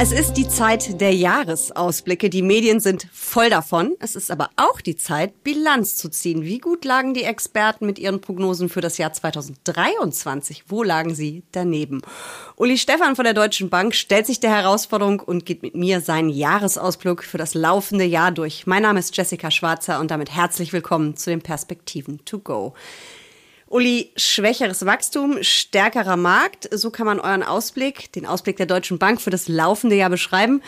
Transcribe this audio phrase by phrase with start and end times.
[0.00, 2.30] Es ist die Zeit der Jahresausblicke.
[2.30, 3.96] Die Medien sind voll davon.
[3.98, 6.44] Es ist aber auch die Zeit, Bilanz zu ziehen.
[6.44, 10.66] Wie gut lagen die Experten mit ihren Prognosen für das Jahr 2023?
[10.68, 12.00] Wo lagen sie daneben?
[12.54, 16.28] Uli Stefan von der Deutschen Bank stellt sich der Herausforderung und geht mit mir seinen
[16.28, 18.68] Jahresausblick für das laufende Jahr durch.
[18.68, 22.72] Mein Name ist Jessica Schwarzer und damit herzlich willkommen zu den Perspektiven to go.
[23.70, 29.20] Uli, schwächeres Wachstum, stärkerer Markt, so kann man euren Ausblick, den Ausblick der Deutschen Bank
[29.20, 30.62] für das laufende Jahr beschreiben.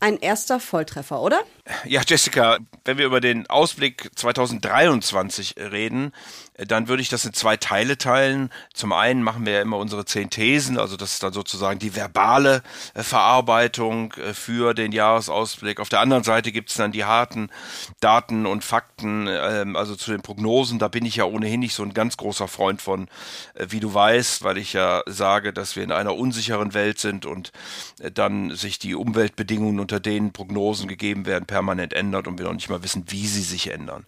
[0.00, 1.40] Ein erster Volltreffer, oder?
[1.84, 6.12] Ja, Jessica, wenn wir über den Ausblick 2023 reden,
[6.56, 8.50] dann würde ich das in zwei Teile teilen.
[8.74, 11.96] Zum einen machen wir ja immer unsere zehn Thesen, also das ist dann sozusagen die
[11.96, 12.62] verbale
[12.94, 15.80] äh, Verarbeitung äh, für den Jahresausblick.
[15.80, 17.50] Auf der anderen Seite gibt es dann die harten
[18.00, 20.78] Daten und Fakten, ähm, also zu den Prognosen.
[20.78, 23.08] Da bin ich ja ohnehin nicht so ein ganz großer Freund von,
[23.54, 27.26] äh, wie du weißt, weil ich ja sage, dass wir in einer unsicheren Welt sind
[27.26, 27.52] und
[28.14, 32.70] dann sich die Umweltbedingungen, unter denen Prognosen gegeben werden, permanent ändert und wir noch nicht
[32.70, 34.06] mal wissen, wie sie sich ändern.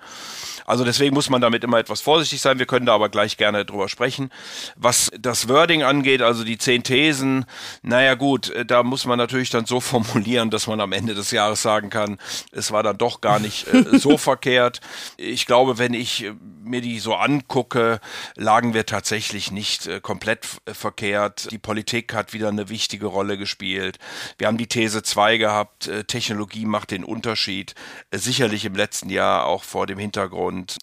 [0.66, 2.58] Also deswegen muss man damit immer etwas vorsichtig sein.
[2.58, 4.30] Wir können da aber gleich gerne drüber sprechen.
[4.76, 7.44] Was das Wording angeht, also die zehn Thesen,
[7.82, 11.30] naja gut, äh, da muss man natürlich dann so formulieren, dass man am Ende des
[11.30, 12.18] Jahres sagen kann,
[12.52, 14.80] es war dann doch gar nicht äh, so verkehrt.
[15.16, 18.00] Ich glaube, wenn ich äh, mir die so angucke,
[18.36, 21.50] lagen wir tatsächlich nicht äh, komplett äh, verkehrt.
[21.50, 23.98] Die Politik hat wieder eine wichtige Rolle gespielt.
[24.38, 27.74] Wir haben die These 2 gehabt, äh, Technologie macht den Unterschied.
[28.12, 30.78] sicherlich im letzten Jahr auch vor dem Hintergrund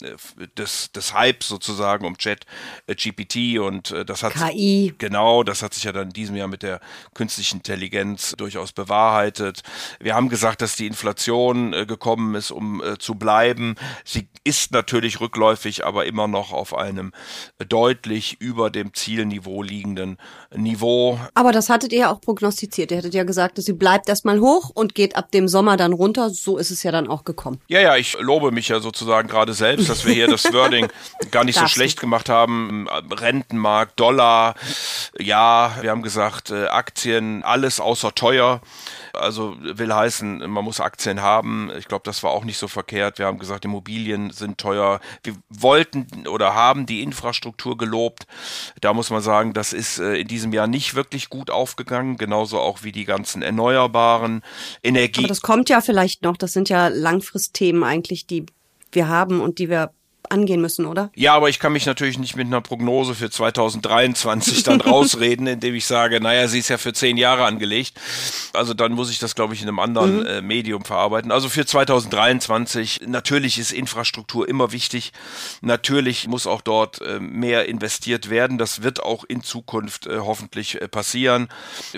[0.57, 2.45] des, des Hypes sozusagen um Chat
[2.87, 4.93] GPT und das hat KI.
[4.97, 6.79] Genau, das hat sich ja dann in diesem Jahr mit der
[7.13, 9.61] künstlichen Intelligenz durchaus bewahrheitet.
[9.99, 13.75] Wir haben gesagt, dass die Inflation gekommen ist, um zu bleiben.
[14.03, 17.11] Sie ist natürlich rückläufig, aber immer noch auf einem
[17.67, 20.17] deutlich über dem Zielniveau liegenden
[20.55, 21.19] Niveau.
[21.33, 22.91] Aber das hattet ihr ja auch prognostiziert.
[22.91, 26.29] Ihr hättet ja gesagt, sie bleibt erstmal hoch und geht ab dem Sommer dann runter.
[26.29, 27.59] So ist es ja dann auch gekommen.
[27.67, 30.87] Ja, ja, ich lobe mich ja sozusagen gerade selbst, dass wir hier das Wording
[31.31, 32.87] gar nicht so schlecht gemacht haben.
[32.89, 34.55] Rentenmarkt, Dollar,
[35.17, 38.61] ja, wir haben gesagt, äh, Aktien, alles außer teuer.
[39.13, 41.71] Also will heißen, man muss Aktien haben.
[41.77, 43.19] Ich glaube, das war auch nicht so verkehrt.
[43.19, 44.99] Wir haben gesagt, Immobilien sind teuer.
[45.23, 48.27] Wir wollten oder haben die Infrastruktur gelobt.
[48.81, 52.59] Da muss man sagen, das ist äh, in diesem Jahr nicht wirklich gut aufgegangen, genauso
[52.59, 54.41] auch wie die ganzen erneuerbaren
[54.83, 55.25] Energien.
[55.25, 56.37] Aber das kommt ja vielleicht noch.
[56.37, 58.45] Das sind ja Langfristthemen eigentlich, die
[58.91, 59.91] wir haben und die wir
[60.29, 61.09] angehen müssen, oder?
[61.15, 65.75] Ja, aber ich kann mich natürlich nicht mit einer Prognose für 2023 dann rausreden, indem
[65.75, 67.99] ich sage, naja, sie ist ja für zehn Jahre angelegt.
[68.53, 70.25] Also dann muss ich das, glaube ich, in einem anderen mhm.
[70.25, 71.31] äh, Medium verarbeiten.
[71.31, 75.13] Also für 2023, natürlich ist Infrastruktur immer wichtig.
[75.61, 78.57] Natürlich muss auch dort äh, mehr investiert werden.
[78.57, 81.49] Das wird auch in Zukunft äh, hoffentlich äh, passieren.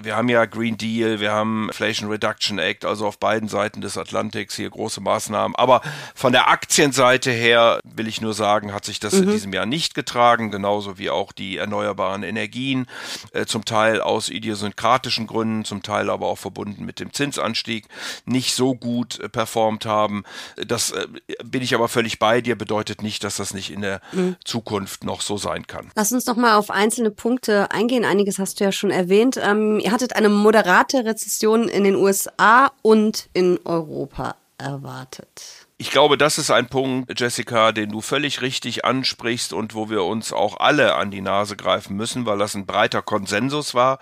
[0.01, 3.97] Wir haben ja Green Deal, wir haben Inflation Reduction Act, also auf beiden Seiten des
[3.97, 5.55] Atlantiks hier große Maßnahmen.
[5.55, 5.81] Aber
[6.15, 9.23] von der Aktienseite her will ich nur sagen, hat sich das mhm.
[9.23, 12.87] in diesem Jahr nicht getragen, genauso wie auch die erneuerbaren Energien,
[13.31, 17.87] äh, zum Teil aus idiosynkratischen Gründen, zum Teil aber auch verbunden mit dem Zinsanstieg,
[18.25, 20.23] nicht so gut äh, performt haben.
[20.57, 21.07] Das äh,
[21.43, 24.35] bin ich aber völlig bei dir, bedeutet nicht, dass das nicht in der mhm.
[24.43, 25.91] Zukunft noch so sein kann.
[25.95, 28.03] Lass uns noch mal auf einzelne Punkte eingehen.
[28.03, 29.39] Einiges hast du ja schon erwähnt.
[29.41, 35.60] Ähm, ihr hattet eine moderate Rezession in den USA und in Europa erwartet.
[35.81, 40.03] Ich glaube, das ist ein Punkt, Jessica, den du völlig richtig ansprichst und wo wir
[40.03, 43.97] uns auch alle an die Nase greifen müssen, weil das ein breiter Konsensus war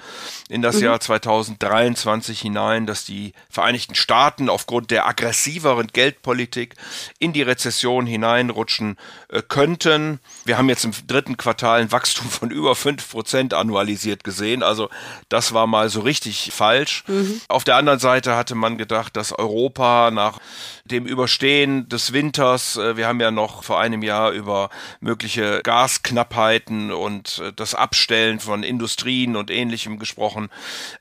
[0.50, 0.84] in das mhm.
[0.84, 6.76] Jahr 2023 hinein, dass die Vereinigten Staaten aufgrund der aggressiveren Geldpolitik
[7.18, 8.98] in die Rezession hineinrutschen
[9.30, 10.20] äh, könnten.
[10.44, 14.64] Wir haben jetzt im dritten Quartal ein Wachstum von über fünf Prozent annualisiert gesehen.
[14.64, 14.90] Also
[15.30, 17.06] das war mal so richtig falsch.
[17.08, 17.40] Mhm.
[17.48, 20.40] Auf der anderen Seite hatte man gedacht, dass Europa nach
[20.84, 24.69] dem Überstehen des Winters, äh, wir haben ja noch vor einem Jahr über
[25.00, 30.50] mögliche Gasknappheiten und äh, das Abstellen von Industrien und ähnlichem gesprochen.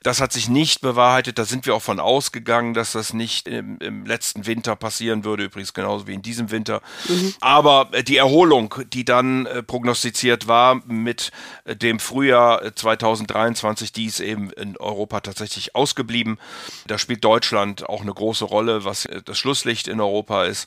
[0.03, 1.37] Das hat sich nicht bewahrheitet.
[1.37, 5.45] Da sind wir auch von ausgegangen, dass das nicht im, im letzten Winter passieren würde,
[5.45, 6.81] übrigens genauso wie in diesem Winter.
[7.07, 7.33] Mhm.
[7.41, 11.31] Aber äh, die Erholung, die dann prognostiziert war mit
[11.65, 16.37] dem Frühjahr 2023, die ist eben in Europa tatsächlich ausgeblieben.
[16.87, 20.58] Da spielt Deutschland auch eine große Rolle, was das Schlusslicht in Europa ist.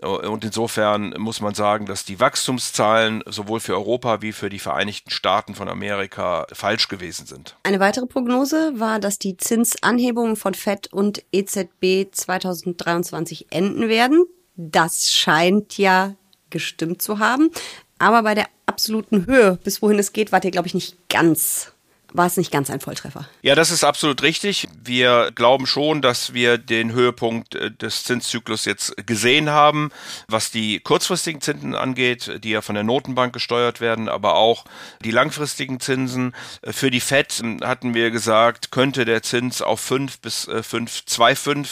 [0.00, 5.10] Und insofern muss man sagen, dass die Wachstumszahlen sowohl für Europa wie für die Vereinigten
[5.10, 7.56] Staaten von Amerika falsch gewesen sind.
[7.64, 14.26] Eine weitere Prognose war, dass die Zinsanhebungen von FED und EZB 2023 enden werden.
[14.56, 16.14] Das scheint ja
[16.50, 17.50] gestimmt zu haben.
[17.98, 21.72] Aber bei der absoluten Höhe, bis wohin es geht, wart ihr, glaube ich, nicht ganz
[22.12, 23.28] war es nicht ganz ein Volltreffer.
[23.42, 24.68] Ja, das ist absolut richtig.
[24.82, 29.90] Wir glauben schon, dass wir den Höhepunkt äh, des Zinszyklus jetzt gesehen haben,
[30.26, 34.64] was die kurzfristigen Zinsen angeht, die ja von der Notenbank gesteuert werden, aber auch
[35.04, 36.34] die langfristigen Zinsen.
[36.62, 41.58] Äh, für die FED hm, hatten wir gesagt, könnte der Zins auf 5 bis 5,25
[41.60, 41.64] äh,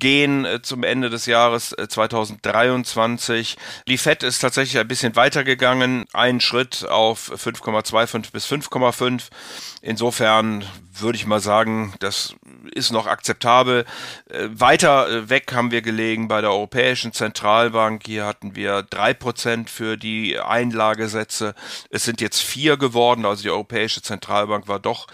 [0.00, 3.56] gehen zum Ende des Jahres 2023.
[3.56, 9.22] Äh, Die FED ist tatsächlich ein bisschen weitergegangen, einen Schritt auf 5,25 bis 5,5.
[9.80, 12.34] Insofern würde ich mal sagen, das
[12.74, 13.84] ist noch akzeptabel.
[14.30, 18.02] Äh, weiter weg haben wir gelegen bei der Europäischen Zentralbank.
[18.06, 21.54] Hier hatten wir drei Prozent für die Einlagesätze.
[21.90, 23.24] Es sind jetzt vier geworden.
[23.24, 25.06] Also die Europäische Zentralbank war doch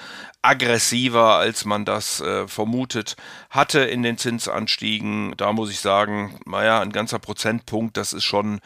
[0.44, 3.16] aggressiver, als man das äh, vermutet
[3.48, 5.34] hatte in den Zinsanstiegen.
[5.38, 8.60] Da muss ich sagen, naja, ein ganzer Prozentpunkt, das ist schon,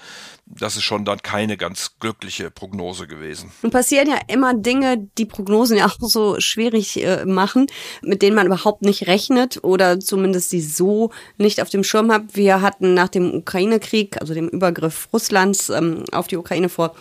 [0.44, 3.52] das ist schon dann keine ganz glückliche Prognose gewesen.
[3.62, 7.66] Nun passieren ja immer Dinge, die Prognosen ja auch so schwierig äh, machen,
[8.02, 12.22] mit denen man überhaupt nicht rechnet oder zumindest sie so nicht auf dem Schirm hat.
[12.34, 16.94] Wir hatten nach dem Ukraine-Krieg, also dem Übergriff Russlands ähm, auf die Ukraine vor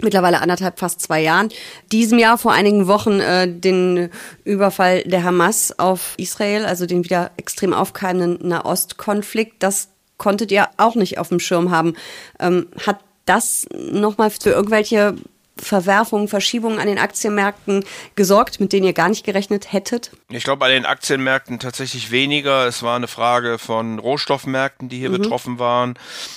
[0.00, 1.48] mittlerweile anderthalb, fast zwei Jahren.
[1.90, 4.10] Diesem Jahr vor einigen Wochen äh, den
[4.44, 9.62] Überfall der Hamas auf Israel, also den wieder extrem aufkeimenden Nahostkonflikt.
[9.62, 9.88] Das
[10.18, 11.94] konntet ihr auch nicht auf dem Schirm haben.
[12.40, 15.16] Ähm, hat das nochmal für irgendwelche
[15.58, 20.10] Verwerfungen, Verschiebungen an den Aktienmärkten gesorgt, mit denen ihr gar nicht gerechnet hättet?
[20.28, 22.66] Ich glaube, an den Aktienmärkten tatsächlich weniger.
[22.66, 25.22] Es war eine Frage von Rohstoffmärkten, die hier mhm.
[25.22, 25.94] betroffen waren.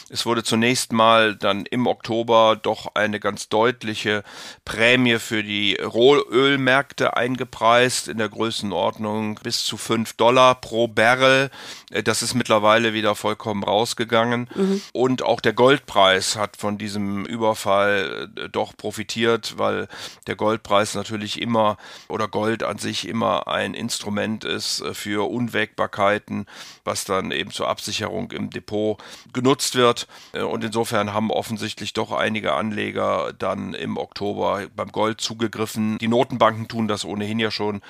[0.10, 4.24] Es wurde zunächst mal dann im Oktober doch eine ganz deutliche
[4.64, 11.50] Prämie für die Rohölmärkte eingepreist in der Größenordnung bis zu 5 Dollar pro Barrel.
[11.92, 14.50] Äh, das ist mittlerweile wieder vollkommen rausgegangen.
[14.56, 14.82] Mhm.
[14.94, 19.88] Und auch der Goldpreis hat von diesem Überfall äh, doch profitiert profitiert, weil
[20.28, 21.78] der Goldpreis natürlich immer
[22.08, 26.46] oder Gold an sich immer ein Instrument ist äh, für Unwägbarkeiten,
[26.84, 28.98] was dann eben zur Absicherung im Depot
[29.34, 30.08] genutzt wird.
[30.34, 35.98] Äh, und insofern haben offensichtlich doch einige Anleger dann im Oktober beim Gold zugegriffen.
[35.98, 37.82] Die Notenbanken tun das ohnehin ja schon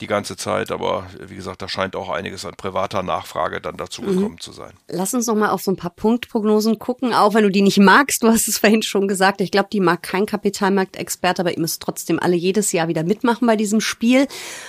[0.00, 4.02] die ganze Zeit, aber wie gesagt, da scheint auch einiges an privater Nachfrage dann dazu
[4.02, 4.06] mhm.
[4.06, 4.72] gekommen zu sein.
[4.88, 7.78] Lass uns noch mal auf so ein paar Punktprognosen gucken, auch wenn du die nicht
[7.78, 8.22] magst.
[8.22, 9.40] Du hast es vorhin schon gesagt.
[9.40, 13.02] Ich glaube, die mag kein Kapital Kapitalmarktexperte, aber ihr müsst trotzdem alle jedes Jahr wieder
[13.02, 14.26] mitmachen bei diesem Spiel.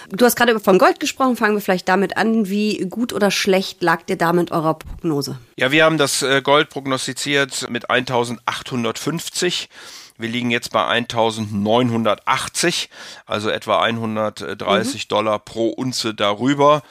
[0.09, 2.49] Du hast gerade von Gold gesprochen, fangen wir vielleicht damit an.
[2.49, 5.37] Wie gut oder schlecht lag ihr da mit eurer Prognose?
[5.57, 9.69] Ja, wir haben das äh, Gold prognostiziert mit 1850.
[10.17, 12.89] Wir liegen jetzt bei 1980,
[13.25, 15.07] also etwa 130 mhm.
[15.07, 16.83] Dollar pro Unze darüber.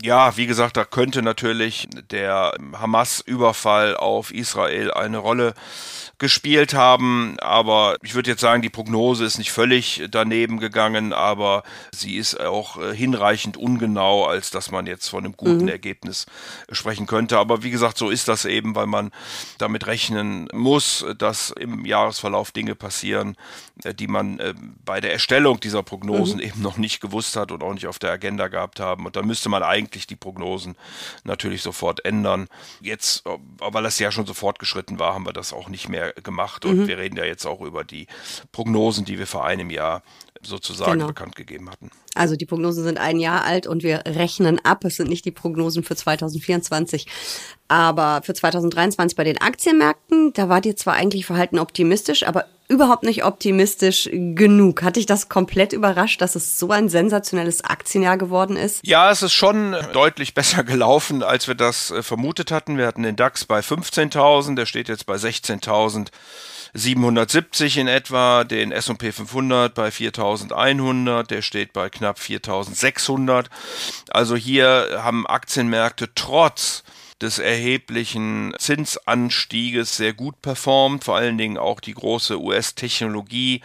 [0.00, 5.54] Ja, wie gesagt, da könnte natürlich der Hamas-Überfall auf Israel eine Rolle
[6.22, 7.36] gespielt haben.
[7.40, 12.40] Aber ich würde jetzt sagen, die Prognose ist nicht völlig daneben gegangen, aber sie ist
[12.40, 15.68] auch äh, hinreichend ungenau, als dass man jetzt von einem guten mhm.
[15.68, 16.26] Ergebnis
[16.70, 17.38] sprechen könnte.
[17.38, 19.10] Aber wie gesagt, so ist das eben, weil man
[19.58, 23.36] damit rechnen muss, dass im Jahresverlauf Dinge passieren,
[23.82, 24.54] äh, die man äh,
[24.84, 26.46] bei der Erstellung dieser Prognosen mhm.
[26.46, 29.06] eben noch nicht gewusst hat und auch nicht auf der Agenda gehabt haben.
[29.06, 30.76] Und da müsste man eigentlich die Prognosen
[31.24, 32.48] natürlich sofort ändern.
[32.80, 33.24] Jetzt,
[33.58, 36.64] weil das ja schon so fortgeschritten war, haben wir das auch nicht mehr gemacht.
[36.64, 36.86] Und mhm.
[36.88, 38.06] wir reden ja jetzt auch über die
[38.52, 40.02] Prognosen, die wir vor einem Jahr
[40.42, 41.06] sozusagen genau.
[41.06, 41.90] bekannt gegeben hatten.
[42.14, 44.84] Also die Prognosen sind ein Jahr alt und wir rechnen ab.
[44.84, 47.06] Es sind nicht die Prognosen für 2024.
[47.68, 53.04] Aber für 2023 bei den Aktienmärkten, da wart ihr zwar eigentlich verhalten optimistisch, aber überhaupt
[53.04, 54.82] nicht optimistisch genug.
[54.82, 58.80] Hat dich das komplett überrascht, dass es so ein sensationelles Aktienjahr geworden ist?
[58.84, 62.78] Ja, es ist schon deutlich besser gelaufen, als wir das äh, vermutet hatten.
[62.78, 66.08] Wir hatten den DAX bei 15.000, der steht jetzt bei 16.000.
[66.74, 73.50] 770 in etwa, den S&P 500 bei 4100, der steht bei knapp 4600.
[74.08, 76.82] Also hier haben Aktienmärkte trotz
[77.22, 83.62] des erheblichen Zinsanstieges sehr gut performt, vor allen Dingen auch die große US-Technologie,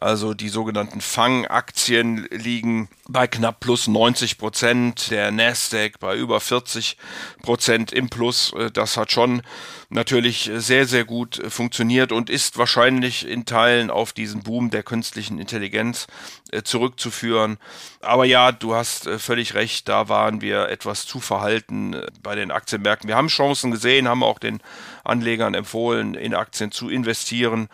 [0.00, 6.96] also die sogenannten Fang-Aktien liegen bei knapp plus 90 Prozent, der Nasdaq bei über 40
[7.42, 8.52] Prozent im Plus.
[8.54, 9.42] Äh, das hat schon
[9.90, 15.38] natürlich sehr, sehr gut funktioniert und ist wahrscheinlich in Teilen auf diesen Boom der künstlichen
[15.38, 16.06] Intelligenz
[16.50, 17.58] äh, zurückzuführen.
[18.00, 22.50] Aber ja, du hast äh, völlig recht, da waren wir etwas zu verhalten bei den
[22.84, 23.08] Aktienmärkten.
[23.08, 24.60] Wir haben Chancen gesehen, haben auch den
[25.04, 27.68] Anlegern empfohlen, in Aktien zu investieren.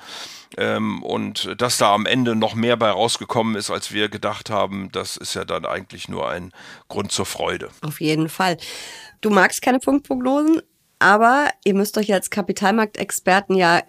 [0.56, 4.90] Ähm, und dass da am Ende noch mehr bei rausgekommen ist, als wir gedacht haben,
[4.92, 6.52] das ist ja dann eigentlich nur ein
[6.88, 7.70] Grund zur Freude.
[7.82, 8.56] Auf jeden Fall.
[9.20, 10.62] Du magst keine Punktprognosen,
[10.98, 13.80] Aber ihr müsst euch als Kapitalmarktexperten ja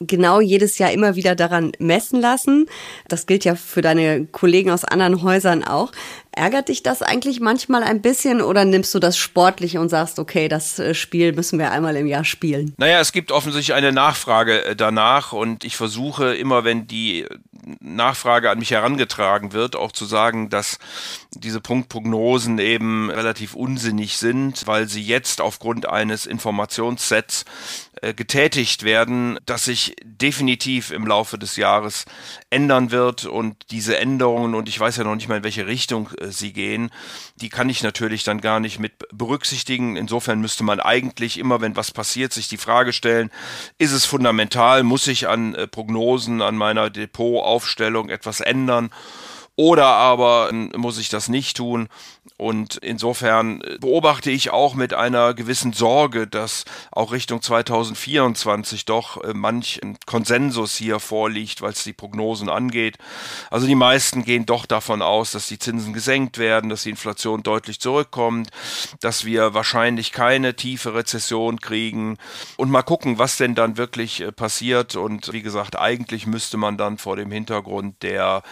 [0.00, 2.66] genau jedes Jahr immer wieder daran messen lassen.
[3.08, 5.92] Das gilt ja für deine Kollegen aus anderen Häusern auch.
[6.36, 10.48] Ärgert dich das eigentlich manchmal ein bisschen oder nimmst du das sportlich und sagst, okay,
[10.48, 12.74] das äh, Spiel müssen wir einmal im Jahr spielen?
[12.76, 17.26] Naja, es gibt offensichtlich eine Nachfrage äh, danach und ich versuche immer, wenn die
[17.80, 20.78] Nachfrage an mich herangetragen wird, auch zu sagen, dass
[21.32, 27.44] diese Punktprognosen eben relativ unsinnig sind, weil sie jetzt aufgrund eines Informationssets
[28.02, 32.04] äh, getätigt werden, das sich definitiv im Laufe des Jahres
[32.50, 36.10] ändern wird und diese Änderungen, und ich weiß ja noch nicht mal, in welche Richtung
[36.18, 36.90] äh, sie gehen,
[37.36, 39.96] die kann ich natürlich dann gar nicht mit berücksichtigen.
[39.96, 43.30] Insofern müsste man eigentlich immer, wenn was passiert, sich die Frage stellen,
[43.78, 48.90] ist es fundamental, muss ich an äh, Prognosen, an meiner Depotaufstellung etwas ändern?
[49.56, 51.88] Oder aber muss ich das nicht tun?
[52.36, 59.22] Und insofern äh, beobachte ich auch mit einer gewissen Sorge, dass auch Richtung 2024 doch
[59.22, 62.98] äh, manch Konsensus hier vorliegt, was die Prognosen angeht.
[63.50, 67.44] Also die meisten gehen doch davon aus, dass die Zinsen gesenkt werden, dass die Inflation
[67.44, 68.50] deutlich zurückkommt,
[69.00, 72.18] dass wir wahrscheinlich keine tiefe Rezession kriegen
[72.56, 74.96] und mal gucken, was denn dann wirklich äh, passiert.
[74.96, 78.42] Und wie gesagt, eigentlich müsste man dann vor dem Hintergrund der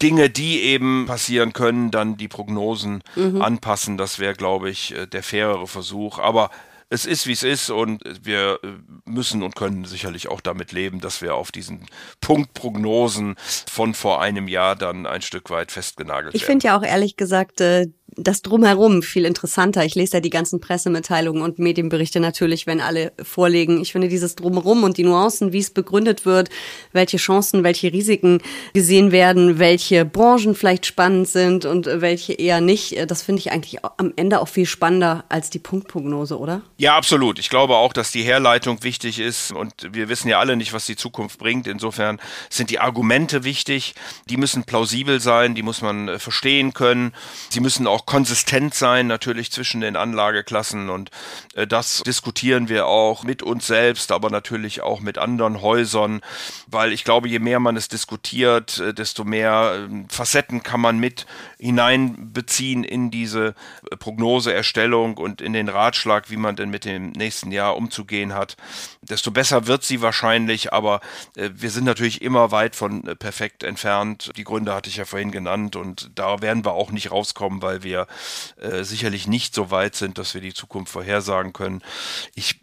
[0.00, 3.42] Dinge, die eben passieren können, dann die Prognosen mhm.
[3.42, 3.96] anpassen.
[3.96, 6.18] Das wäre, glaube ich, äh, der fairere Versuch.
[6.18, 6.50] Aber
[6.90, 8.68] es ist, wie es ist und wir äh,
[9.04, 11.86] müssen und können sicherlich auch damit leben, dass wir auf diesen
[12.20, 13.36] Punktprognosen
[13.70, 16.44] von vor einem Jahr dann ein Stück weit festgenagelt ich werden.
[16.44, 19.84] Ich finde ja auch ehrlich gesagt, äh, das drumherum viel interessanter.
[19.84, 23.80] Ich lese ja die ganzen Pressemitteilungen und Medienberichte natürlich, wenn alle vorlegen.
[23.80, 26.50] Ich finde dieses drumherum und die Nuancen, wie es begründet wird,
[26.92, 28.40] welche Chancen, welche Risiken
[28.72, 33.84] gesehen werden, welche Branchen vielleicht spannend sind und welche eher nicht, das finde ich eigentlich
[33.84, 36.62] am Ende auch viel spannender als die Punktprognose, oder?
[36.78, 37.38] Ja, absolut.
[37.38, 40.86] Ich glaube auch, dass die Herleitung wichtig ist und wir wissen ja alle nicht, was
[40.86, 41.66] die Zukunft bringt.
[41.66, 43.94] Insofern sind die Argumente wichtig.
[44.28, 47.12] Die müssen plausibel sein, die muss man äh, verstehen können.
[47.50, 51.10] Sie müssen auch konsistent sein, natürlich zwischen den Anlageklassen und
[51.54, 56.20] äh, das diskutieren wir auch mit uns selbst, aber natürlich auch mit anderen Häusern,
[56.66, 60.98] weil ich glaube, je mehr man es diskutiert, äh, desto mehr äh, Facetten kann man
[60.98, 61.26] mit
[61.58, 63.54] hineinbeziehen in diese
[63.90, 68.56] äh, Prognoseerstellung und in den Ratschlag, wie man denn mit dem nächsten Jahr umzugehen hat.
[69.00, 71.00] Desto besser wird sie wahrscheinlich, aber
[71.36, 74.30] äh, wir sind natürlich immer weit von äh, perfekt entfernt.
[74.36, 77.82] Die Gründe hatte ich ja vorhin genannt und da werden wir auch nicht rauskommen, weil
[77.82, 78.06] wir wir
[78.60, 81.82] äh, sicherlich nicht so weit sind, dass wir die Zukunft vorhersagen können.
[82.34, 82.60] Ich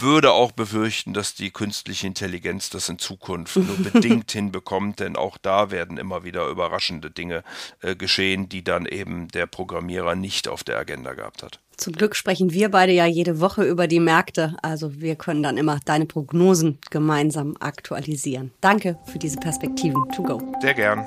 [0.00, 5.38] würde auch befürchten, dass die künstliche Intelligenz das in Zukunft nur bedingt hinbekommt, denn auch
[5.38, 7.42] da werden immer wieder überraschende Dinge
[7.80, 11.60] äh, geschehen, die dann eben der Programmierer nicht auf der Agenda gehabt hat.
[11.76, 15.56] Zum Glück sprechen wir beide ja jede Woche über die Märkte, also wir können dann
[15.56, 18.52] immer deine Prognosen gemeinsam aktualisieren.
[18.60, 20.04] Danke für diese Perspektiven.
[20.14, 20.40] To go.
[20.60, 21.06] Sehr gern.